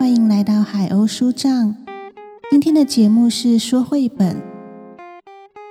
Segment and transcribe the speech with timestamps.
[0.00, 1.76] 欢迎来到海鸥书帐。
[2.50, 4.34] 今天的节目是说绘本，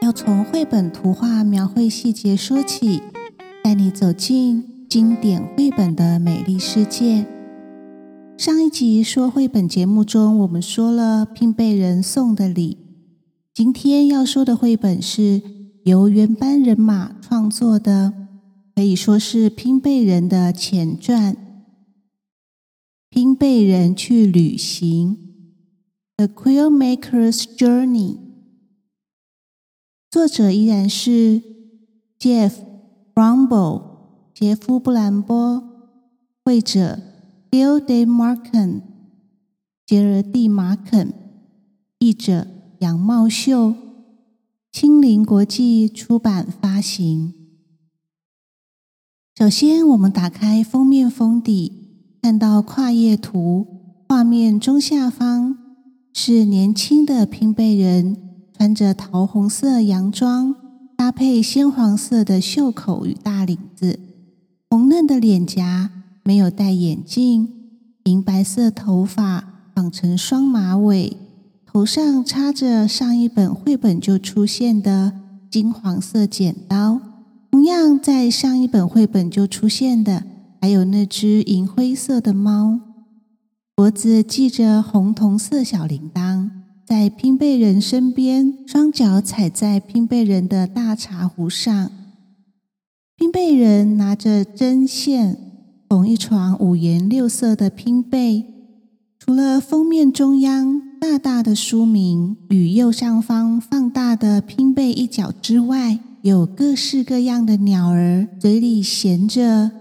[0.04, 3.02] 要从绘本图画描绘细节说起，
[3.64, 7.25] 带你走进经典绘本的美丽世界。
[8.38, 12.77] 上一集说绘本节目中，我们说了拼贝人送的礼。
[13.52, 15.41] 今天要说的绘本是
[15.86, 18.14] 由原班人马创作的，
[18.75, 21.36] 可以说是拼贝人的前传。
[23.09, 25.18] 拼贝人去旅行，
[26.27, 28.15] 《The Quill Maker's Journey》。
[30.11, 31.41] 作者依然是
[32.19, 32.53] Jeff
[33.16, 33.83] Brumble，
[34.33, 35.63] 杰夫·布兰波。
[36.45, 36.99] 绘者
[37.49, 38.81] Bill De Marken，
[39.88, 41.11] 杰尔蒂·马肯。
[41.97, 42.47] 译者
[42.80, 43.73] 杨茂秀，
[44.71, 47.33] 青林国际出版发行。
[49.35, 51.78] 首先，我们打开封面封底。
[52.22, 53.66] 看到跨页图，
[54.08, 55.58] 画面中下方
[56.14, 58.17] 是年轻的拼背人，
[58.56, 60.53] 穿着桃红色洋装，
[60.97, 64.00] 搭配鲜黄色的袖口与大领子，
[64.70, 65.90] 红嫩的脸颊，
[66.23, 67.47] 没有戴眼镜，
[68.03, 71.16] 银白色头发绑成双马尾，
[71.66, 75.14] 头上插着上一本绘本就出现的
[75.50, 77.00] 金黄色剪刀，
[77.50, 80.25] 同样在上一本绘本就出现的。
[80.61, 82.79] 还有那只银灰色的猫，
[83.75, 86.49] 脖子系着红铜色小铃铛，
[86.85, 91.91] 在拼贝人身边，双脚踩在拼贝人的大茶壶上。
[93.16, 95.38] 拼贝人拿着针线
[95.88, 98.45] 缝一床五颜六色的拼贝。
[99.17, 109.71] 除了封面中央大大的书名与右上方放大的拼贝一角之外，有各式各样的鸟儿，嘴里衔着。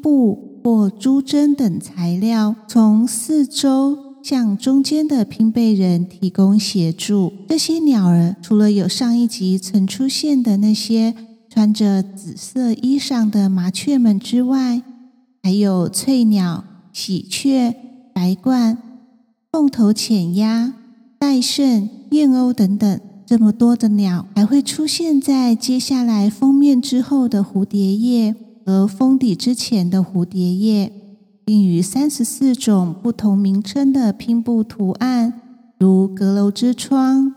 [0.00, 7.32] 布或珠针等材料，从四周向中间的拼背人提供协助。
[7.48, 11.14] 这些鸟儿除了有上一集曾出现的那些
[11.48, 14.82] 穿着紫色衣裳的麻雀们之外，
[15.42, 17.74] 还有翠鸟、喜鹊、
[18.12, 18.76] 白鹳、
[19.50, 20.74] 凤头浅鸭、
[21.18, 23.00] 戴胜、燕鸥等等。
[23.24, 28.34] 这么多的鸟，还会出现在接下来封面之后的蝴蝶页。
[28.68, 30.92] 和封底之前的蝴蝶叶，
[31.42, 35.40] 并与三十四种不同名称的拼布图案，
[35.78, 37.32] 如阁楼之窗、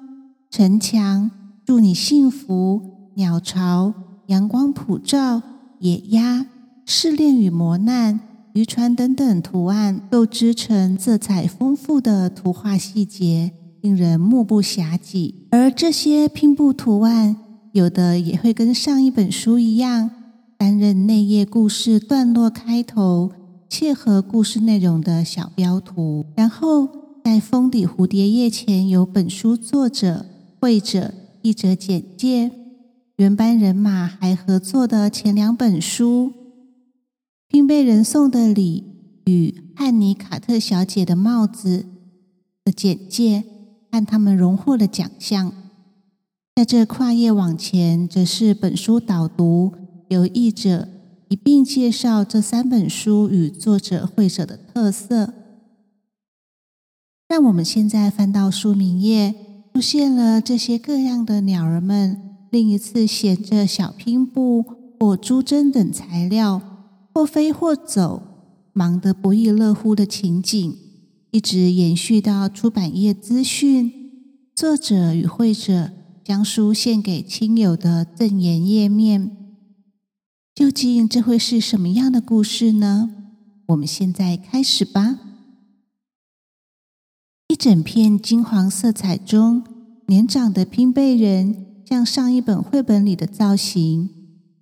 [0.50, 1.31] 城墙、
[1.66, 2.81] 祝你幸福、
[3.16, 3.94] 鸟巢、
[4.25, 5.42] 阳光普照、
[5.80, 6.47] 野鸭、
[6.86, 8.19] 试炼与磨难、
[8.52, 15.34] 渔船等等图案，构织成色彩丰富的图画细节，令人目不暇接。
[15.52, 17.38] 而这些拼布图案，
[17.72, 20.12] 有的也会跟上一本书一样。
[20.61, 23.31] 担任内页故事段落开头
[23.67, 26.88] 切合故事内容的小标图，然后
[27.23, 30.23] 在封底蝴蝶页前有本书作者、
[30.59, 32.51] 绘者、译者简介。
[33.16, 36.27] 原班人马还合作的前两本书
[37.47, 38.83] 《拼被人送的礼》
[39.31, 41.79] 与《汉尼卡特小姐的帽子》
[42.63, 43.44] 的简介
[43.91, 45.51] 和他们荣获的奖项。
[46.55, 49.71] 在这跨页往前，则是本书导读。
[50.11, 50.89] 有译者
[51.29, 55.33] 一并介绍这三本书与作者绘者的特色。
[57.29, 59.33] 让我们现在翻到书名页，
[59.73, 62.19] 出现了这些各样的鸟儿们，
[62.50, 64.66] 另一次衔着小拼布
[65.00, 66.61] 或珠针等材料，
[67.13, 68.21] 或飞或走，
[68.73, 70.75] 忙得不亦乐乎的情景，
[71.31, 73.94] 一直延续到出版业资讯。
[74.53, 79.38] 作者与绘者将书献给亲友的赠言页面。
[80.61, 83.09] 究竟这会是什么样的故事呢？
[83.69, 85.17] 我们现在开始吧。
[87.47, 89.63] 一整片金黄色彩中，
[90.05, 94.11] 年长的拼贝人像上一本绘本里的造型，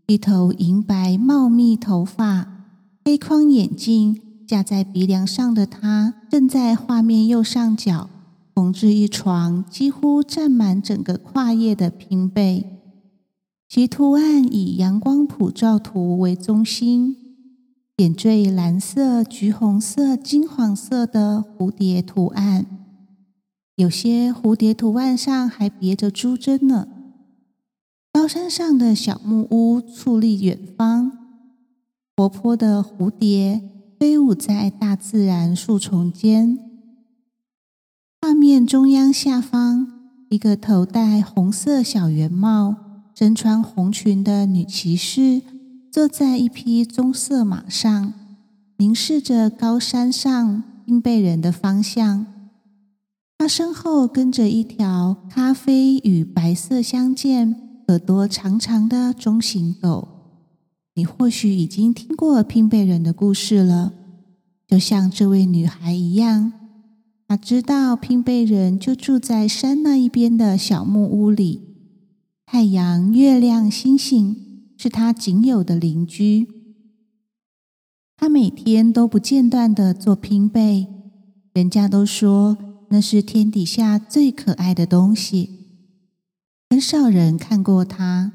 [0.07, 2.47] 一头银白茂密头发、
[3.03, 8.09] 黑框眼镜架在鼻梁上的他，正在画面右上角
[8.56, 12.78] 缝制一床几乎占满整个跨页的拼贝。
[13.69, 17.16] 其图案以阳光普照图为中心，
[17.95, 22.66] 点缀蓝色、橘红色、金黄色的蝴蝶图案，
[23.75, 26.88] 有些蝴蝶图案上还别着珠针呢。
[28.12, 31.12] 高山上的小木屋矗立远方，
[32.18, 33.62] 活泼的蝴蝶
[34.00, 36.57] 飞舞在大自然树丛间。
[38.19, 42.88] 画面中央下方，一个头戴红色小圆帽。
[43.19, 45.42] 身穿红裙的女骑士
[45.92, 48.13] 坐在一匹棕色马上，
[48.77, 52.25] 凝视着高山上拼贝人的方向。
[53.38, 57.54] 她身后跟着一条咖啡与白色相间、
[57.89, 60.07] 耳朵长长的中型狗。
[60.95, 63.92] 你或许已经听过拼贝人的故事了，
[64.65, 66.54] 就像这位女孩一样，
[67.27, 71.65] 她知道拼贝人就住在山那一边的小木屋里。
[72.51, 74.36] 太阳、月亮、星星
[74.75, 76.48] 是他仅有的邻居。
[78.18, 80.88] 他每天都不间断的做拼贝，
[81.54, 82.57] 人家都说
[82.90, 85.68] 那是天底下最可爱的东西。
[86.72, 88.31] 很少人看过他，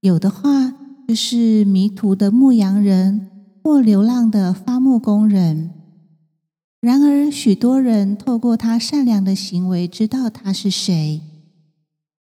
[0.00, 0.74] 有的话。
[1.06, 3.28] 就是迷途的牧羊人
[3.64, 5.70] 或流浪的伐木工人。
[6.80, 11.20] 然而，许多人透过他善良的行为知道他是谁。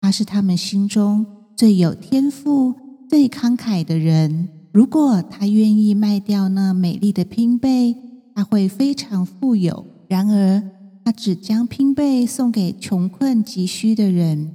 [0.04, 1.24] 他是他们心中
[1.56, 2.74] 最有天赋、
[3.08, 4.50] 最慷慨的人。
[4.70, 7.96] 如果他愿意卖掉那美丽的拼贝，
[8.34, 9.86] 他会非常富有。
[10.06, 10.62] 然而，
[11.02, 14.52] 他只将拼贝送给穷困急需的人。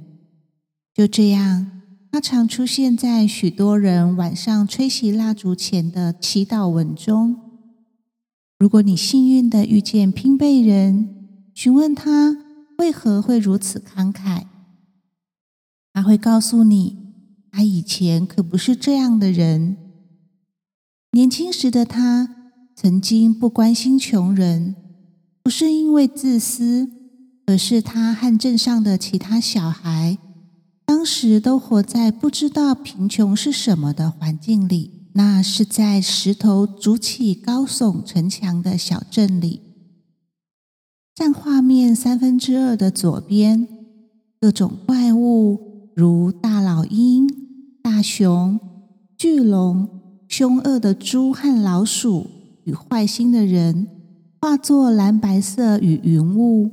[0.94, 1.66] 就这样。
[2.12, 7.34] 他常出现在许多人晚上吹熄蜡烛前的祈祷文中。
[8.56, 11.08] 如果你幸运的遇见拼贝人，
[11.52, 12.36] 询问他
[12.78, 14.44] 为何会如此慷慨，
[15.92, 16.96] 他会告诉你，
[17.50, 19.76] 他以前可不是这样的人。
[21.12, 22.36] 年轻时的他
[22.76, 24.76] 曾经不关心穷人，
[25.42, 26.88] 不是因为自私，
[27.46, 30.18] 而是他和镇上的其他小孩。
[30.86, 39.60] 当时都活在不知道贫穷是什么的环境里，那是在石头筑起高耸城墙的小镇里。
[41.14, 43.68] 占画面三分之二的左边，
[44.40, 45.69] 各种怪物
[46.00, 47.28] 如大老鹰、
[47.82, 48.58] 大熊、
[49.18, 49.86] 巨龙、
[50.26, 52.26] 凶恶的猪和老鼠
[52.64, 53.86] 与坏心的人，
[54.40, 56.70] 化作蓝白色与云雾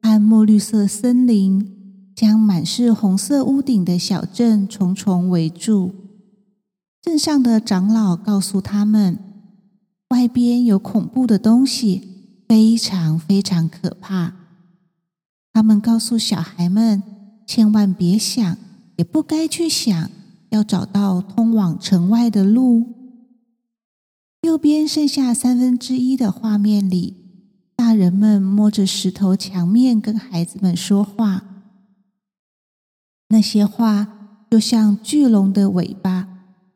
[0.00, 1.68] 和墨绿色森林。
[2.14, 5.92] 将满是红色屋顶的小镇重重围住。
[7.02, 9.18] 镇上的长老告诉他们，
[10.10, 14.34] 外边有恐怖的东西，非常非常可怕。
[15.52, 17.02] 他们告诉小孩们，
[17.54, 18.56] 千万别想，
[18.96, 20.10] 也不该去想，
[20.48, 22.86] 要找到通往城外的路。
[24.40, 27.14] 右边剩下三分之一的画面里，
[27.76, 31.44] 大人们摸着石头墙面跟孩子们说话。
[33.28, 36.28] 那些话就像巨龙的尾巴，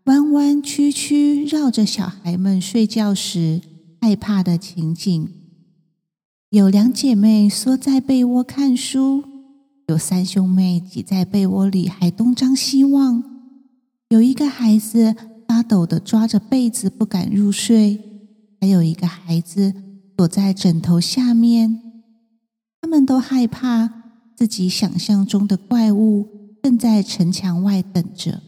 [0.05, 3.63] 弯弯曲曲绕着小孩们睡觉时
[4.03, 5.27] 害怕的情景。
[6.51, 9.25] 有两姐妹缩在被窝看书，
[9.87, 13.23] 有三兄妹挤在被窝里还东张西望，
[14.09, 15.15] 有一个孩子
[15.47, 18.01] 发抖的抓着被子不敢入睡，
[18.61, 19.75] 还有一个孩子
[20.17, 21.81] 躲在枕头下面。
[22.81, 23.91] 他们都害怕
[24.37, 26.29] 自己想象中的怪物。
[26.63, 28.43] 正在城墙外等着，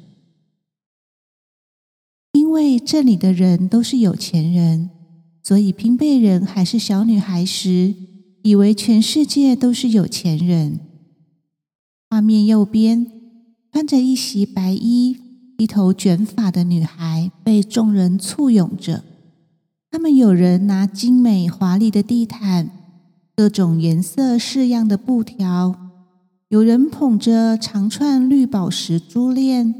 [2.32, 4.90] 因为这里的人都是有钱人，
[5.44, 7.94] 所以拼贝人还是小女孩时，
[8.42, 10.80] 以为全世界都是有钱人。
[12.10, 13.06] 画面右边，
[13.70, 15.16] 穿着一袭白衣、
[15.58, 19.04] 一头卷发的女孩被众人簇拥着，
[19.90, 22.70] 他们有人拿精美华丽的地毯，
[23.36, 25.74] 各种颜色式样的布条。
[26.48, 29.74] 有人捧着长串绿宝石珠链、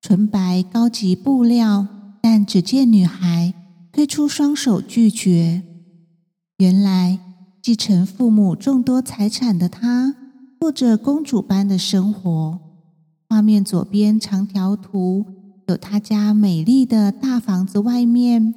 [0.00, 1.88] 纯白高级布料，
[2.22, 3.52] 但只见女孩
[3.90, 5.62] 推出双手拒绝。
[6.58, 7.18] 原来
[7.60, 10.14] 继承父母众多财产的她，
[10.58, 12.60] 过着公主般的生活。
[13.28, 15.24] 画面左边长条图
[15.68, 18.54] 有她家美丽的大房子，外面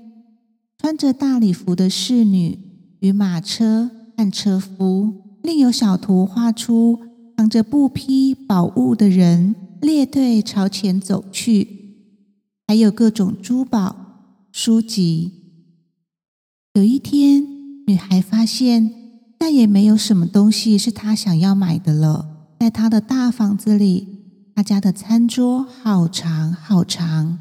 [0.77, 2.59] 穿着大礼服的侍女
[2.99, 5.39] 与马车和车夫。
[5.43, 6.99] 另有小图画出。
[7.37, 11.67] 扛着布匹宝物的人列队朝前走去，
[12.67, 13.95] 还有各种珠宝、
[14.51, 15.33] 书籍。
[16.73, 17.45] 有一天，
[17.85, 18.91] 女孩发现
[19.39, 22.29] 再也没有什么东西是他想要买的了。
[22.59, 24.07] 在他的大房子里，
[24.55, 27.39] 他家的餐桌好长好长，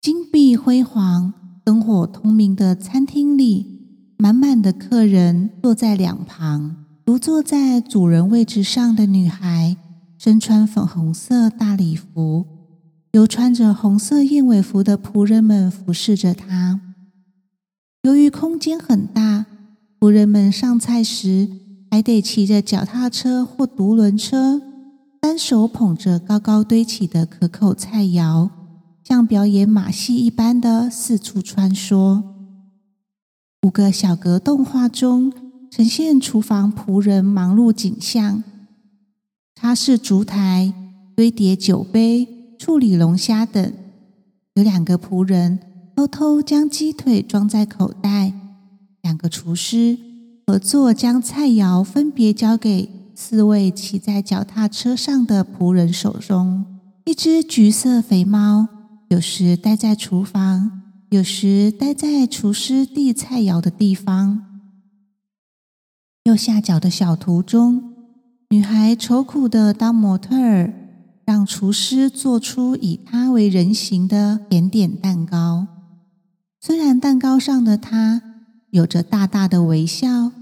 [0.00, 6.84] 金碧辉煌、灯火通明的餐厅里，满满的客人坐在两旁。
[7.04, 9.76] 独坐在主人位置上的女孩，
[10.18, 12.46] 身穿粉红色大礼服，
[13.12, 16.80] 由穿着红色燕尾服的仆人们服侍着她。
[18.02, 19.46] 由于空间很大，
[20.00, 21.48] 仆人们上菜时
[21.90, 24.62] 还得骑着脚踏车或独轮车，
[25.20, 28.48] 单手捧着高高堆起的可口菜肴，
[29.02, 32.22] 像表演马戏一般的四处穿梭。
[33.62, 35.32] 五个小格动画中
[35.68, 38.44] 呈现厨房仆人忙碌景象，
[39.56, 40.72] 擦拭烛台、
[41.16, 43.72] 堆叠酒杯、处理龙虾等。
[44.54, 45.58] 有两个仆人
[45.96, 48.32] 偷偷将鸡腿装在口袋，
[49.02, 49.98] 两个厨师
[50.46, 56.64] 合作将菜肴分别交给四位骑在脚踏车上的仆人手中。
[57.04, 58.68] 一只橘色肥猫
[59.08, 64.44] 有时待在厨房，有时待在厨师递菜肴的地方。
[66.24, 67.94] 右下角的小图中，
[68.50, 70.74] 女孩愁苦的当模特儿。
[71.24, 75.66] 让厨师做出以她为人形的甜点蛋糕。
[76.58, 78.22] 虽然蛋糕上的她
[78.70, 80.32] 有着大大的微笑，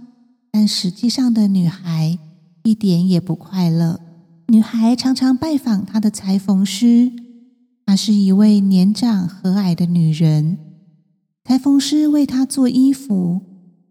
[0.50, 2.18] 但实际上的女孩
[2.64, 4.00] 一点也不快乐。
[4.48, 7.12] 女孩常常拜访她的裁缝师，
[7.84, 10.58] 她是一位年长和蔼的女人。
[11.44, 13.40] 裁缝师为她做衣服，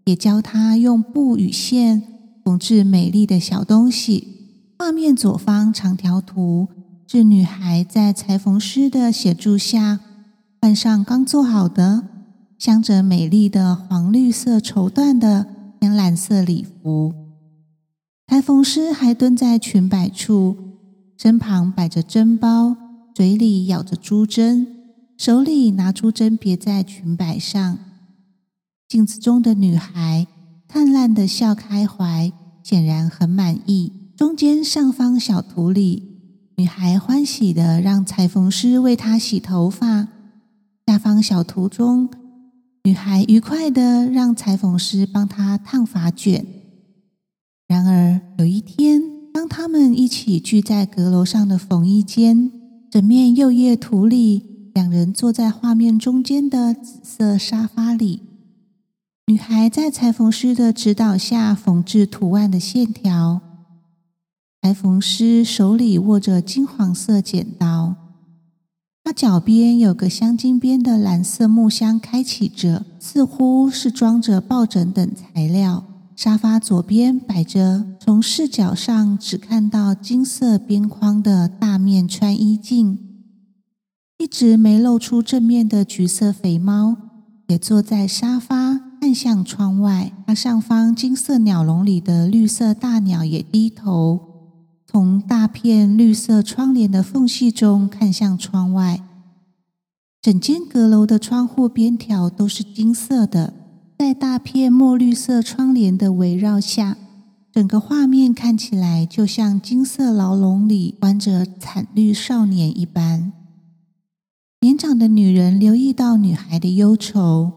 [0.05, 2.01] 也教她用布与线
[2.43, 4.27] 缝制美丽的小东西。
[4.77, 6.67] 画面左方长条图。
[7.07, 9.99] 是女孩在裁缝师的协助下，
[10.59, 12.03] 换上刚做好的、
[12.57, 15.47] 镶着美丽的黄绿色绸缎的
[15.79, 17.13] 天蓝色礼服。
[18.27, 20.57] 裁缝师还蹲在裙摆处，
[21.17, 22.75] 身旁摆着针包，
[23.13, 24.67] 嘴里咬着珠针，
[25.17, 27.77] 手里拿珠针别在裙摆上。
[28.87, 30.25] 镜子中的女孩
[30.67, 32.31] 灿烂的笑开怀，
[32.63, 33.91] 显然很满意。
[34.17, 36.13] 中间上方小图里。
[36.57, 40.07] 女孩欢喜的让裁缝师为她洗头发。
[40.87, 42.09] 下方小图中，
[42.85, 46.45] 女孩愉快的让裁缝师帮她烫发卷。
[47.67, 49.01] 然而有一天，
[49.33, 52.51] 当他们一起聚在阁楼上的缝衣间，
[52.91, 58.21] 整面釉叶图里，两人坐在画面中间的紫色沙发里。
[59.25, 63.41] 女孩在裁缝师的指导下缝制图案的线条。
[64.61, 67.95] 裁缝师手里握着金黄色剪刀，
[69.05, 75.85] 他脚边有个镶金边的蓝色木箱，开启着，似乎是装着抱枕等材料。
[76.15, 82.97] 沙发左边摆着从视角上只看到金色边框的大面穿衣镜，
[84.17, 86.97] 一直没露出正面的橘色肥猫
[87.47, 90.11] 也坐在沙发，看向窗外。
[90.25, 94.34] 它上方金色鸟笼里的绿色大鸟也低头。
[94.87, 99.01] 从大片绿色窗帘的缝隙中看向窗外，
[100.21, 103.53] 整间阁楼的窗户边条都是金色的。
[103.97, 106.97] 在大片墨绿色窗帘的围绕下，
[107.51, 113.31] 整个画面看起来就像金色牢笼里关着惨绿少年一般。
[114.61, 117.51] 年长的女人留意到女孩的忧愁，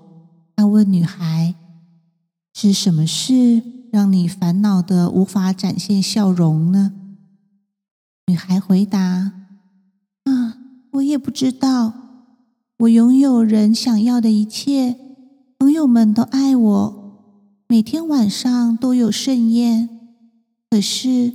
[0.56, 1.54] 她问女孩
[2.54, 6.92] ：“是什么事让你烦恼的无法展现笑容呢？”
[8.28, 9.32] 女孩回答
[10.24, 10.58] ：“啊，
[10.92, 11.94] 我也不知道。
[12.80, 14.96] 我拥有人想要的一切，
[15.58, 17.14] 朋友们都爱我，
[17.68, 19.88] 每天晚上都有盛宴。
[20.68, 21.32] 可是，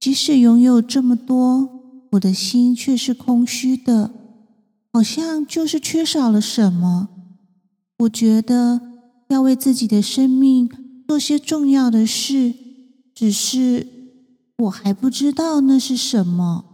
[0.00, 1.68] 即使拥有这么多，
[2.12, 4.10] 我的心却是空虚的，
[4.90, 7.10] 好像就是缺少了什么。
[7.98, 8.80] 我觉得
[9.28, 10.70] 要为自己的生命
[11.06, 12.54] 做些重要的事，
[13.14, 13.88] 只是……”
[14.58, 16.64] 我还不知道那是什么。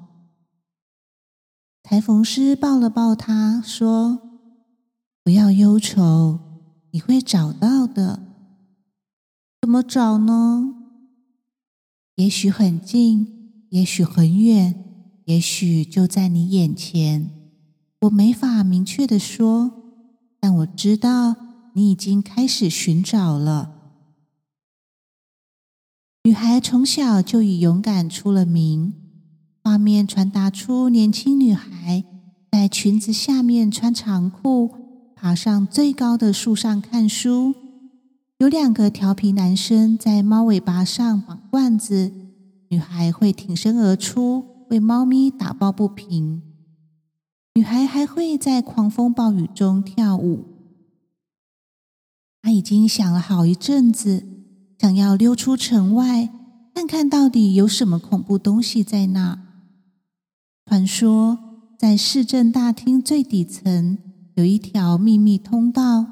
[1.82, 4.20] 裁缝师抱了抱他，说
[5.22, 6.38] ：“不要忧愁，
[6.92, 8.22] 你会找到的。
[9.60, 10.74] 怎么找呢？
[12.16, 17.30] 也许很近，也许很远，也许就在你眼前。
[18.00, 19.70] 我没法明确的说，
[20.40, 21.36] 但我知道
[21.74, 23.72] 你已经开始寻找了。”
[26.26, 28.94] 女孩从小就以勇敢出了名。
[29.62, 32.02] 画面传达出年轻女孩
[32.50, 34.70] 在裙子下面穿长裤，
[35.14, 37.54] 爬上最高的树上看书。
[38.38, 42.10] 有两个调皮男生在猫尾巴上绑罐子，
[42.70, 46.40] 女孩会挺身而出为猫咪打抱不平。
[47.52, 50.46] 女孩还会在狂风暴雨中跳舞。
[52.40, 54.33] 她已经想了好一阵子。
[54.84, 56.28] 想要溜出城外，
[56.74, 59.40] 看看到底有什么恐怖东西在那。
[60.66, 61.38] 传说
[61.78, 63.96] 在市政大厅最底层
[64.34, 66.04] 有一条秘密通道，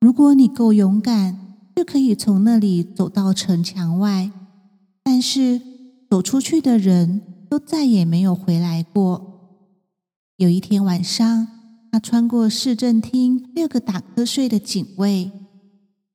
[0.00, 4.32] 如果你够勇敢，就可以从那里走到城墙外。
[5.04, 5.60] 但是
[6.10, 9.60] 走出去的人都再也没有回来过。
[10.38, 11.46] 有一天晚上，
[11.92, 15.30] 他穿过市政厅六个打瞌睡的警卫。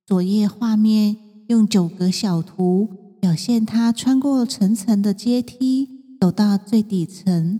[0.05, 1.15] 昨夜画面
[1.47, 2.89] 用九格小图
[3.21, 5.87] 表现他穿过层层的阶梯，
[6.19, 7.59] 走到最底层，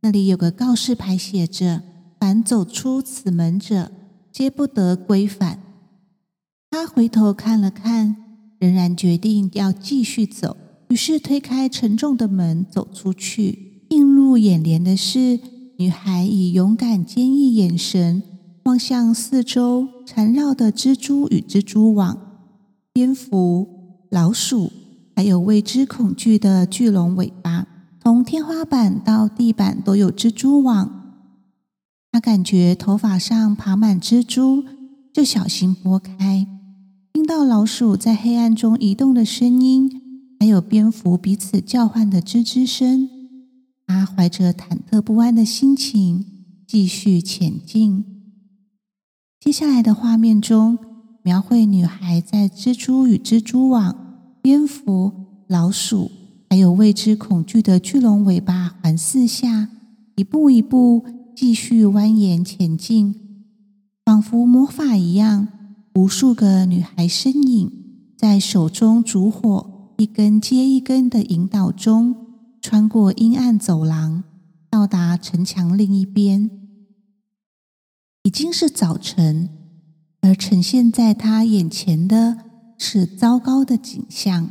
[0.00, 1.82] 那里有个告示牌，写着
[2.18, 3.92] ：“凡走出此门者，
[4.32, 5.60] 皆不得归返。”
[6.70, 8.16] 他回头看了看，
[8.58, 10.56] 仍然决定要继续走，
[10.88, 13.86] 于是推开沉重的门，走出去。
[13.90, 15.38] 映入眼帘的是，
[15.78, 18.22] 女孩以勇敢坚毅眼神。
[18.64, 22.31] 望向四周缠绕的蜘蛛与蜘蛛网、
[22.94, 24.70] 蝙蝠、老鼠，
[25.16, 27.66] 还有未知恐惧的巨龙尾巴，
[28.02, 31.16] 从天花板到地板都有蜘蛛网。
[32.10, 34.62] 他感觉头发上爬满蜘蛛，
[35.10, 36.46] 就小心拨开。
[37.14, 39.90] 听到老鼠在黑暗中移动的声音，
[40.38, 43.08] 还有蝙蝠彼此叫唤的吱吱声，
[43.86, 46.26] 他怀着忐忑不安的心情
[46.66, 48.04] 继续前进。
[49.40, 50.78] 接下来的画面中，
[51.24, 53.96] 描绘女孩在蜘蛛与蜘蛛网、
[54.42, 55.12] 蝙蝠、
[55.46, 56.10] 老鼠，
[56.50, 59.68] 还有未知恐惧的巨龙尾巴环伺下，
[60.16, 61.04] 一步一步
[61.36, 63.14] 继续蜿蜒前进，
[64.04, 65.46] 仿佛魔法一样。
[65.94, 67.70] 无数个女孩身影
[68.16, 72.16] 在手中烛火一根接一根的引导中，
[72.60, 74.24] 穿过阴暗走廊，
[74.68, 76.50] 到达城墙另一边。
[78.24, 79.50] 已经是早晨，
[80.22, 82.38] 而呈现在他眼前的
[82.78, 84.50] 是糟糕的景象：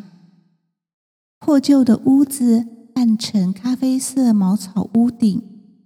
[1.40, 5.42] 破旧的屋子，暗沉咖啡色茅草屋顶，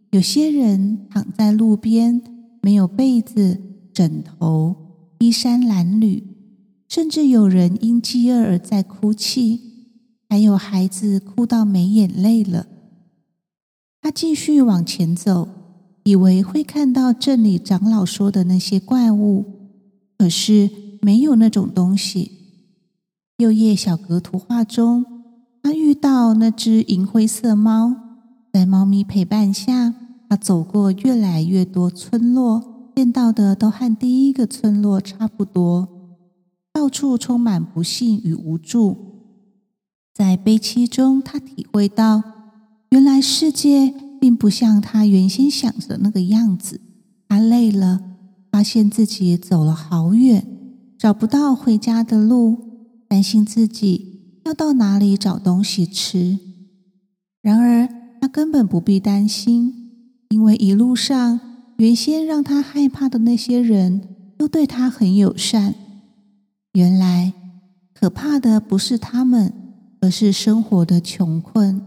[0.10, 2.22] 有些人躺在路边，
[2.62, 3.62] 没有被子、
[3.94, 4.76] 枕头，
[5.20, 6.24] 衣衫褴褛，
[6.90, 9.62] 甚至有人因饥饿而在哭泣，
[10.28, 12.66] 还有孩子哭到没眼泪了。
[14.02, 15.48] 他继续往前走。
[16.08, 19.44] 以为会看到镇里长老说的那些怪物，
[20.18, 20.70] 可是
[21.02, 22.32] 没有那种东西。
[23.38, 25.06] 右页小格图画中，
[25.62, 27.96] 他遇到那只银灰色猫，
[28.54, 29.94] 在猫咪陪伴下，
[30.30, 35.88] 他走过越来越多村落，见到的都和第一个村落差不多，
[36.74, 38.98] 到处充满不幸与无助。
[40.14, 42.24] 在悲戚中，他体会到，
[42.90, 43.94] 原来世界。
[44.18, 46.82] 并不像他原先想的那个样子。
[47.28, 48.15] 他累了，
[48.56, 50.48] 发现自己走了好远，
[50.98, 52.56] 找不到回家的路，
[53.10, 56.40] 担心自己要到哪里找东西吃。
[57.42, 57.86] 然而，
[58.22, 59.74] 他根本不必担心，
[60.30, 61.38] 因为一路上
[61.80, 64.02] 原先让他害怕的那些人
[64.38, 65.76] 都对他很友善。
[66.76, 67.34] 原来，
[67.94, 69.52] 可怕的不是他们，
[70.00, 71.82] 而是生活的穷困。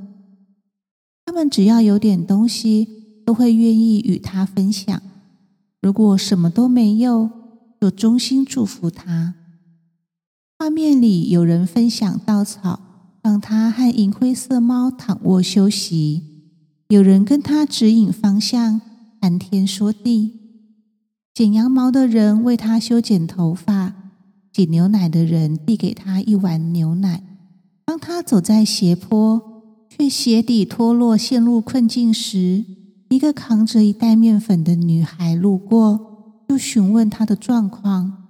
[1.24, 2.86] 他们只要有点东西，
[3.24, 5.00] 都会愿意与他分享；
[5.80, 7.30] 如果什么都没有，
[7.80, 9.34] 就衷心祝福他。
[10.58, 12.80] 画面里有人分享稻草，
[13.22, 16.22] 让他和银灰色猫躺卧休息；
[16.88, 18.80] 有人跟他指引方向，
[19.20, 20.32] 谈天说地；
[21.32, 23.92] 剪羊毛的人为他修剪头发；
[24.52, 27.22] 挤牛奶的人递给他一碗牛奶。
[27.84, 29.54] 当他走在斜坡。
[29.90, 32.64] 却鞋底脱落，陷入困境时，
[33.08, 38.28] 一个扛着一袋面粉的女孩路过，就询问她的状况。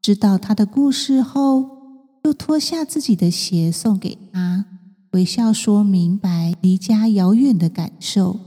[0.00, 1.68] 知道她的故事后，
[2.24, 4.64] 又脱下自己的鞋送给她，
[5.12, 8.38] 微笑说明白离家遥远的感受，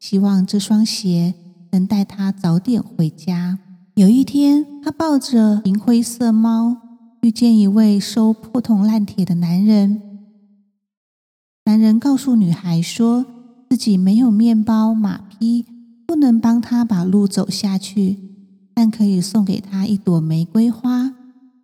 [0.00, 1.34] 希望这双鞋
[1.72, 3.58] 能带她早点回家。
[3.94, 6.76] 有一天，她抱着银灰色猫，
[7.20, 10.00] 遇见一位收破铜烂铁的男人。
[11.66, 13.26] 男人告诉女孩说，
[13.68, 15.64] 自己没有面包、马匹，
[16.06, 18.16] 不能帮他把路走下去，
[18.74, 21.14] 但可以送给他一朵玫瑰花，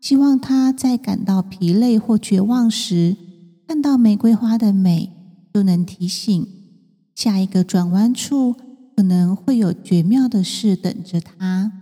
[0.00, 3.16] 希望他在感到疲累或绝望时，
[3.66, 5.10] 看到玫瑰花的美，
[5.52, 6.46] 就能提醒
[7.14, 8.54] 下一个转弯处
[8.94, 11.72] 可能会有绝妙的事等着他。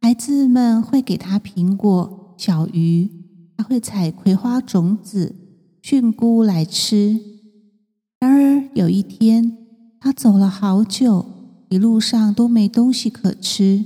[0.00, 3.08] 孩子们会给他苹果、小鱼，
[3.56, 5.36] 他会采葵花种子、
[5.80, 7.20] 菌菇来吃。
[8.22, 9.58] 然而有一天，
[9.98, 11.26] 他走了好久，
[11.70, 13.84] 一路上都没东西可吃。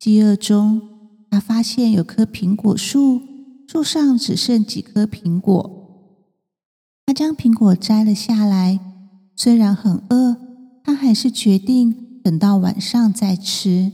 [0.00, 0.82] 饥饿中，
[1.30, 3.20] 他发现有棵苹果树，
[3.68, 5.70] 树上只剩几颗苹果。
[7.06, 8.80] 他将苹果摘了下来，
[9.36, 10.36] 虽然很饿，
[10.82, 13.92] 他还是决定等到晚上再吃。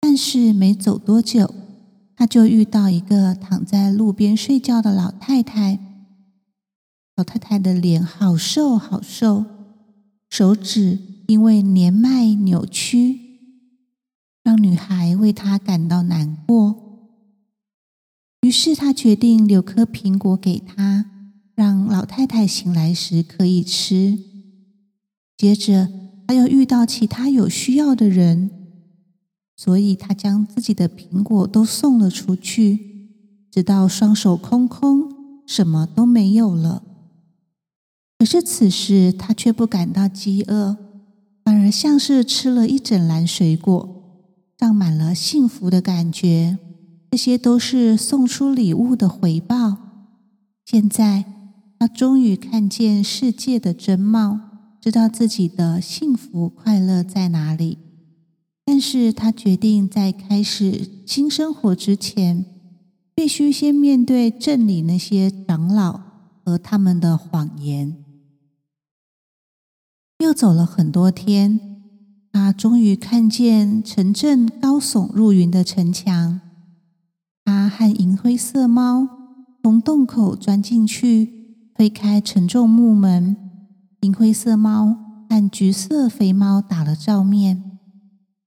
[0.00, 1.52] 但是没走多久，
[2.14, 5.89] 他就遇到一个躺在路边睡觉的老太太。
[7.20, 9.44] 老太太的脸好瘦好瘦，
[10.30, 13.20] 手指因为年迈扭曲，
[14.42, 16.74] 让女孩为她感到难过。
[18.40, 21.10] 于是她决定留颗苹果给她，
[21.54, 24.18] 让老太太醒来时可以吃。
[25.36, 25.90] 接着
[26.26, 28.50] 她又遇到其他有需要的人，
[29.58, 32.78] 所以他将自己的苹果都送了出去，
[33.52, 36.84] 直到双手空空，什么都没有了。
[38.20, 40.76] 可是此时他却不感到饥饿，
[41.42, 43.88] 反而像是吃了一整篮水果，
[44.58, 46.58] 胀满了幸福的感觉。
[47.10, 49.78] 这些都是送出礼物的回报。
[50.66, 51.24] 现在
[51.78, 54.38] 他终于看见世界的真貌，
[54.82, 57.78] 知道自己的幸福快乐在哪里。
[58.66, 62.44] 但是他决定在开始新生活之前，
[63.14, 65.98] 必须先面对镇里那些长老
[66.44, 67.99] 和他们的谎言。
[70.20, 71.58] 又走了很多天，
[72.30, 76.42] 他终于看见城镇高耸入云的城墙。
[77.42, 79.08] 他和银灰色猫
[79.62, 83.34] 从洞口钻进去，推开沉重木门。
[84.02, 84.94] 银灰色猫
[85.30, 87.78] 和橘色肥猫打了照面。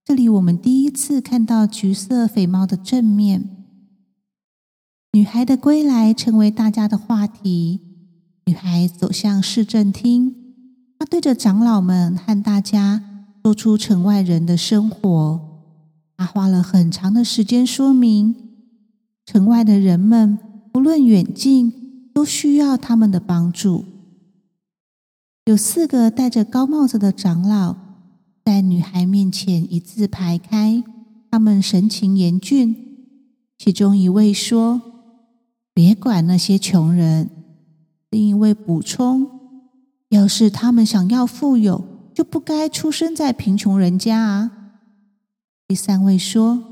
[0.04, 3.66] 这里我们第一次看到橘色肥猫的正面。
[5.12, 7.80] 女孩的归来成为大家的话题。
[8.46, 10.43] 女孩走向市政厅。
[11.04, 13.04] 他对着长老们和大家
[13.42, 15.38] 说出城外人的生活。
[16.16, 18.34] 他花了很长的时间说明，
[19.26, 20.38] 城外的人们
[20.72, 23.84] 不论远近，都需要他们的帮助。
[25.44, 27.76] 有四个戴着高帽子的长老
[28.42, 30.82] 在女孩面前一字排开，
[31.30, 32.74] 他们神情严峻。
[33.58, 34.80] 其中一位说
[35.74, 37.28] ：“别管那些穷人。”
[38.08, 39.33] 另一位补充。
[40.14, 44.50] 要是他们想要富有，就不该出生在贫穷人家啊！
[45.66, 46.62] 第三位说：“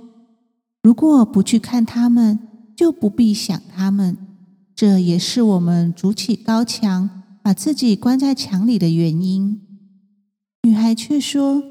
[0.80, 2.38] 如果不去看他们，
[2.76, 4.16] 就不必想他们。
[4.76, 7.10] 这也是我们筑起高墙，
[7.42, 9.60] 把自己关在墙里的原因。”
[10.62, 11.64] 女孩却说：“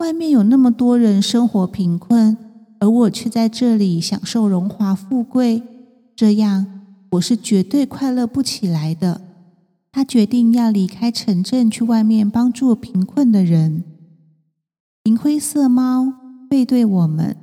[0.00, 2.36] 外面有那么多人生活贫困，
[2.80, 5.62] 而我却在这里享受荣华富贵，
[6.14, 9.22] 这样我是绝对快乐不起来的。”
[9.90, 13.84] 他决定要离开城镇，去外面帮助贫困的人。
[15.04, 16.12] 银灰色猫
[16.48, 17.36] 背对我们，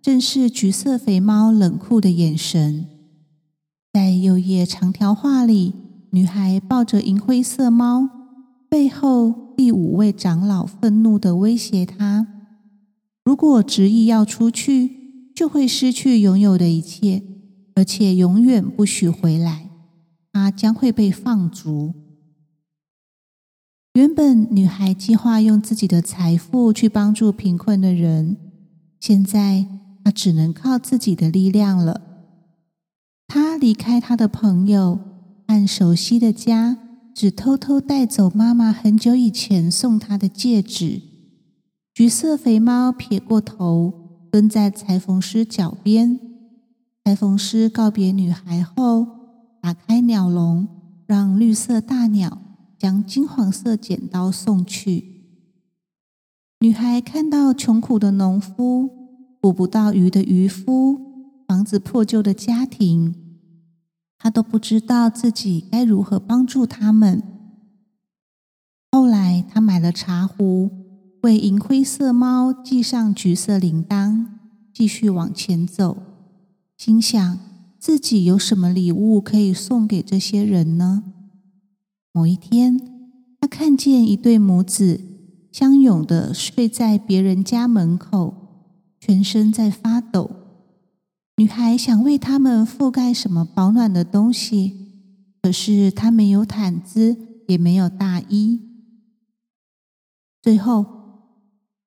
[0.00, 2.86] 正是橘色肥猫冷酷的眼神。
[3.92, 5.74] 在右页长条画里，
[6.10, 8.08] 女孩抱着银灰色猫，
[8.68, 12.26] 背后第五位长老愤怒的威胁她：
[13.24, 17.22] 如果执意要出去，就会失去拥有的一切，
[17.74, 19.69] 而且永远不许回来。
[20.32, 21.92] 他将会被放逐。
[23.94, 28.36] 原本女孩计划用自己的财富去帮助贫困的人，
[29.00, 29.66] 现在
[30.04, 32.00] 她只能靠自己的力量了。
[33.26, 35.00] 她离开她的朋友
[35.48, 36.78] 和熟悉的家，
[37.12, 41.02] 只偷偷带走妈妈很久以前送她的戒指。
[41.92, 46.18] 橘色肥猫撇过头，蹲在裁缝师脚边。
[47.04, 49.19] 裁缝师告别女孩后。
[49.60, 50.66] 打开鸟笼，
[51.06, 52.38] 让绿色大鸟
[52.78, 55.26] 将金黄色剪刀送去。
[56.60, 58.90] 女孩看到穷苦的农夫、
[59.40, 61.00] 捕不到鱼的渔夫、
[61.46, 63.14] 房子破旧的家庭，
[64.18, 67.22] 她都不知道自己该如何帮助他们。
[68.90, 70.70] 后来，她买了茶壶，
[71.22, 74.26] 为银灰色猫系上橘色铃铛，
[74.72, 75.96] 继续往前走，
[76.76, 77.49] 心想。
[77.80, 81.02] 自己有什么礼物可以送给这些人呢？
[82.12, 82.78] 某一天，
[83.40, 85.00] 他看见一对母子
[85.50, 88.34] 相拥的睡在别人家门口，
[89.00, 90.30] 全身在发抖。
[91.38, 94.90] 女孩想为他们覆盖什么保暖的东西，
[95.40, 97.16] 可是她没有毯子，
[97.48, 98.60] 也没有大衣。
[100.42, 100.84] 最后，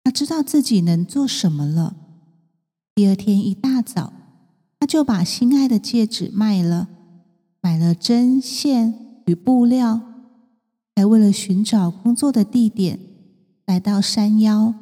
[0.04, 1.96] 她知道自己能做什么了。
[2.96, 4.12] 第二天一大早。
[4.84, 6.90] 他就把心爱的戒指卖了，
[7.62, 8.94] 买了针线
[9.28, 10.02] 与布料，
[10.94, 13.00] 还为了寻找工作的地点，
[13.66, 14.74] 来到山腰，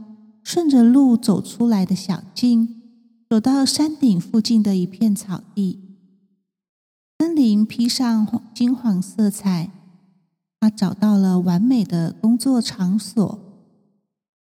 [0.42, 2.82] 顺着路走出来的小径，
[3.30, 5.80] 走到山顶附近的一片草地。
[7.20, 9.70] 森林披上金黄色彩，
[10.60, 13.40] 他找到了完美的工作场所，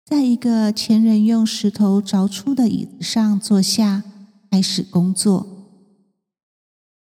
[0.04, 4.02] 在一个前人用石头凿出的椅子上坐下。
[4.54, 5.48] 开始工作。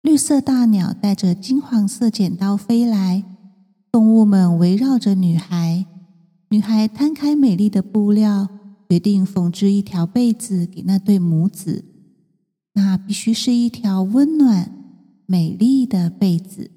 [0.03, 3.22] 绿色大鸟带着金黄色剪刀飞来，
[3.92, 5.87] 动物们围绕着女孩。
[6.48, 8.48] 女孩摊开美丽的布料，
[8.88, 11.85] 决定缝制一条被子给那对母子。
[12.72, 14.72] 那必须是一条温暖、
[15.27, 16.72] 美丽的被子，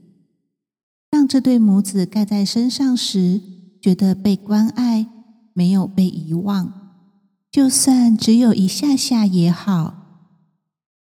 [1.09, 3.41] 让这对母子盖在身上时，
[3.81, 5.07] 觉得被关爱，
[5.53, 6.71] 没有被遗忘。
[7.49, 9.97] 就算只有一下下也好。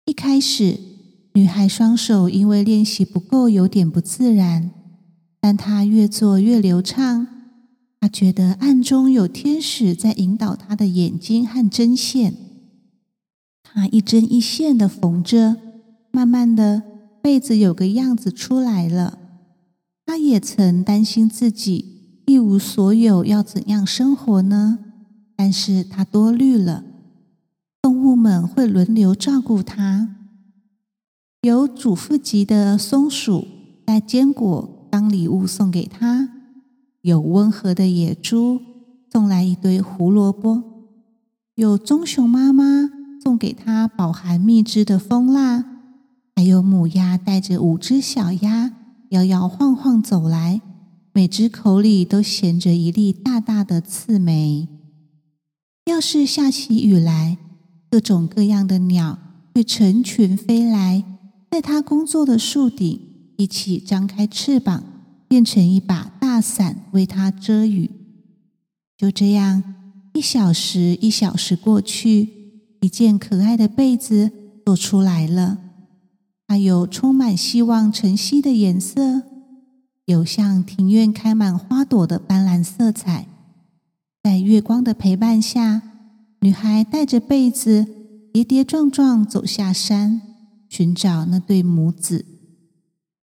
[0.05, 0.77] 一开始，
[1.33, 4.69] 女孩双手因为练习不够，有点不自然，
[5.41, 7.25] 但她越做越流畅。
[7.99, 12.35] 她觉得暗中有天使在引导她的眼睛和针线。
[13.63, 15.57] 她一针一线的缝着，
[16.11, 16.83] 慢慢的
[17.23, 19.17] 被子有个样子出来了。
[20.05, 24.77] 她也曾担心自己一无所有，要怎样生活呢？
[25.35, 26.83] 但是她多虑了，
[28.25, 30.15] 们会轮流照顾它。
[31.41, 33.45] 有主妇级的松鼠
[33.85, 36.29] 带坚果当礼物送给他，
[37.01, 38.59] 有温和的野猪
[39.11, 40.63] 送来一堆胡萝卜，
[41.53, 42.89] 有棕熊妈妈。
[43.23, 45.65] 送给他饱含蜜汁的蜂蜡，
[46.35, 48.71] 还有母鸭带着五只小鸭
[49.09, 50.61] 摇摇晃晃走来，
[51.11, 54.67] 每只口里都衔着一粒大大的刺梅。
[55.85, 57.39] 要是下起雨来，
[57.95, 59.17] 各种各样的鸟
[59.53, 61.01] 会成群飞来，
[61.49, 62.99] 在他工作的树顶
[63.37, 64.83] 一起张开翅膀，
[65.29, 67.89] 变成一把大伞为他遮雨。
[68.97, 69.63] 就这样，
[70.13, 72.27] 一小时一小时过去。
[72.81, 74.29] 一件可爱的被子
[74.65, 75.59] 做出来了，
[76.45, 79.23] 它有充满希望晨曦的颜色，
[80.03, 83.27] 有像庭院开满花朵的斑斓色彩。
[84.21, 85.81] 在月光的陪伴下，
[86.41, 87.85] 女孩带着被子
[88.31, 90.21] 跌跌撞撞走下山，
[90.69, 92.25] 寻找那对母子。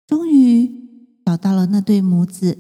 [0.07, 0.71] 终于
[1.25, 2.59] 找到了那对母子。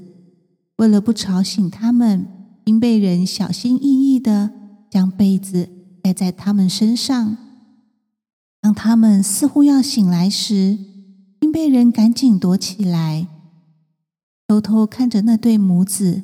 [0.76, 2.26] 为了不吵醒他们，
[2.64, 4.50] 因被人小心翼翼的
[4.90, 5.70] 将被子。
[6.02, 7.36] 盖在他们身上。
[8.60, 10.78] 当他们似乎要醒来时，
[11.40, 13.26] 并被人赶紧躲起来，
[14.46, 16.22] 偷偷看着那对母子，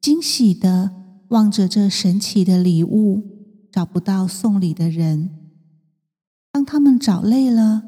[0.00, 0.92] 惊喜的
[1.30, 3.37] 望着这神奇的礼物，
[3.78, 5.30] 找不到送礼的人。
[6.50, 7.84] 当他们找累了，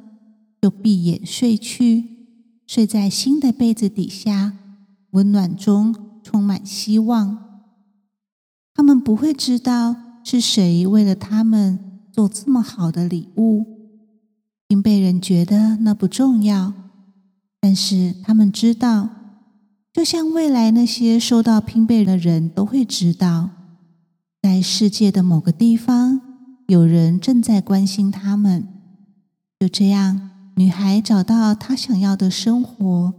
[0.63, 2.29] 就闭眼睡去，
[2.65, 4.53] 睡在新的被子底下，
[5.11, 7.61] 温暖中充满希望。
[8.73, 9.97] 他们不会知道。
[10.23, 13.65] 是谁为了他们做这么好的礼物？
[14.69, 16.73] 因被人觉得那不重要，
[17.61, 19.09] 但是他们知道，
[19.93, 23.51] 就像未来那些收到拼贝的人都会知道，
[24.43, 26.21] 在世界的某个地方，
[26.67, 28.67] 有人正在关心他们。
[29.59, 33.13] 就这样，女孩找到她想要的生活，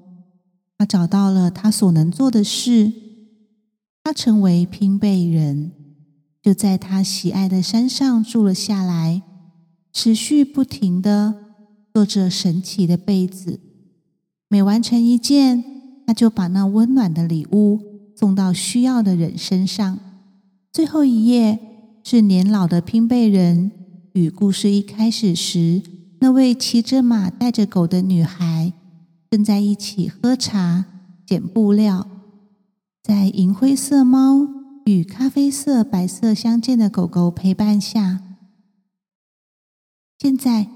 [0.77, 2.91] 她找到了她所能做的事，
[4.03, 5.71] 她成为拼贝人。
[6.41, 9.21] 就在她喜爱的山上住了下来，
[9.93, 11.35] 持续不停的
[11.93, 13.59] 做着神奇的被子。
[14.47, 15.63] 每完成一件，
[16.07, 17.79] 他就把那温暖的礼物
[18.17, 19.99] 送到需要的人身上。
[20.71, 21.59] 最后一页
[22.01, 23.71] 是年老的拼贝人
[24.13, 25.81] 与故事一开始时
[26.21, 28.71] 那位骑着马带着狗的女孩
[29.29, 30.85] 正在一起喝茶、
[31.25, 32.07] 捡布料，
[33.03, 34.61] 在银灰色猫。
[34.85, 38.19] 与咖啡色、白色相间的狗狗陪伴下，
[40.17, 40.67] 现在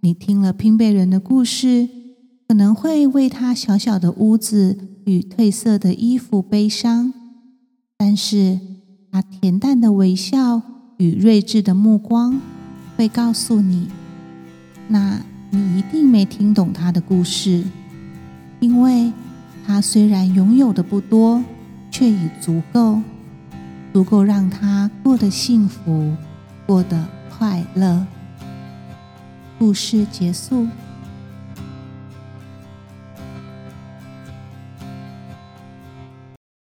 [0.00, 1.88] 你听了拼贝人的故事，
[2.48, 7.14] 可能会为他小小的屋子与褪色的衣服悲伤，
[7.96, 8.58] 但是
[9.14, 10.62] 他恬淡的微笑
[10.96, 12.40] 与睿智的目光
[12.96, 13.88] 会告诉你，
[14.88, 15.20] 那
[15.50, 17.62] 你一定没听懂他的故事，
[18.60, 19.12] 因为
[19.66, 21.44] 他虽然拥有的不多，
[21.90, 23.02] 却已足够。
[23.92, 26.16] 足够让他过得幸福，
[26.66, 28.06] 过得快乐。
[29.58, 30.66] 故事结束。